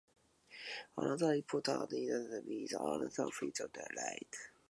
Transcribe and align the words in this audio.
Another 0.97 1.33
important 1.35 1.93
indicator 1.93 2.41
is 2.49 2.73
order 2.73 3.11
fulfillment 3.11 3.77
rate. 3.95 4.35